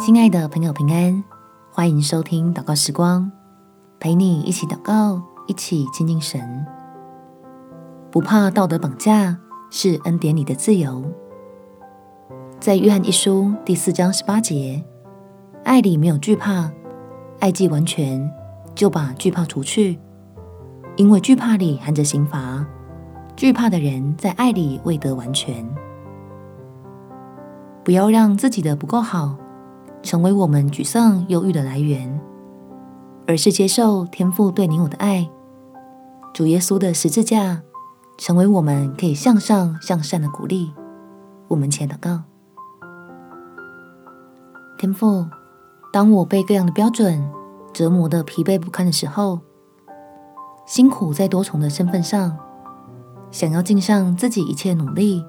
[0.00, 1.24] 亲爱的朋友，平安，
[1.72, 3.32] 欢迎收听祷告时光，
[3.98, 6.64] 陪你一起祷告，一起亲近神。
[8.08, 9.36] 不怕道德绑架，
[9.70, 11.02] 是恩典里的自由。
[12.60, 14.84] 在约翰一书第四章十八节，
[15.64, 16.70] 爱里没有惧怕，
[17.40, 18.32] 爱既完全，
[18.76, 19.98] 就把惧怕除去，
[20.94, 22.64] 因为惧怕里含着刑罚，
[23.34, 25.68] 惧怕的人在爱里未得完全。
[27.82, 29.36] 不要让自己的不够好
[30.08, 32.18] 成为我们沮丧、忧郁的来源，
[33.26, 35.28] 而是接受天父对你我的爱，
[36.32, 37.60] 主耶稣的十字架
[38.16, 40.72] 成为我们可以向上向善的鼓励。
[41.48, 42.22] 我们前祷告：
[44.78, 45.26] 天父，
[45.92, 47.22] 当我被各样的标准
[47.74, 49.40] 折磨得疲惫不堪的时候，
[50.64, 52.34] 辛苦在多重的身份上，
[53.30, 55.22] 想要尽上自己一切努力，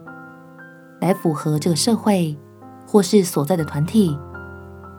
[1.02, 2.40] 来符合这个社会。
[2.88, 4.18] 或是所在的团体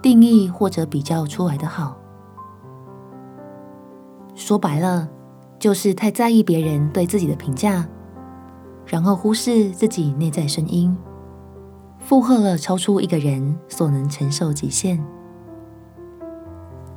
[0.02, 1.96] 定义或者比较出来的好，
[4.34, 5.08] 说白了
[5.58, 7.86] 就是太在意别人对自己的评价，
[8.86, 10.96] 然后忽视自己内在声音，
[11.98, 15.04] 负荷了超出一个人所能承受极限。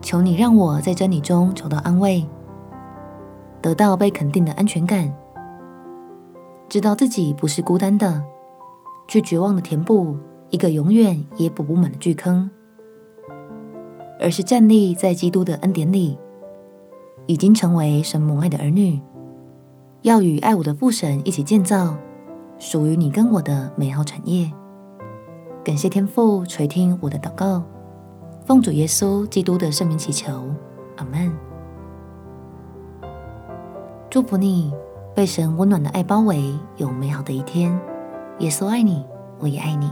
[0.02, 2.26] 求你让我在真理中找到安慰，
[3.62, 5.14] 得到被肯定的安全感，
[6.70, 8.24] 知道自己不是孤单的，
[9.10, 10.16] 去绝望的填补。
[10.50, 12.48] 一个永远也补不满的巨坑，
[14.24, 16.18] 而是站立在基督的恩典里，
[17.28, 18.98] 已经成为神母爱的儿女，
[20.04, 21.94] 要与爱我的父神一起建造
[22.58, 24.50] 属于你跟我的美好产业。
[25.62, 27.62] 感谢天父垂听我的祷告，
[28.46, 30.42] 奉主耶稣基督的圣名祈求，
[30.96, 31.30] 阿门。
[34.10, 34.74] 祝福你
[35.14, 37.78] 被神温暖的爱包围，有美好的一天。
[38.40, 39.06] 耶稣爱你，
[39.40, 39.92] 我也爱你。